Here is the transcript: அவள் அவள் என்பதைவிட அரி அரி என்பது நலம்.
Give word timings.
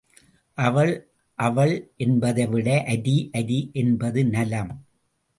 அவள் 0.57 0.93
அவள் 1.39 1.73
என்பதைவிட 1.97 2.69
அரி 2.87 3.29
அரி 3.33 3.59
என்பது 3.73 4.23
நலம். 4.25 4.73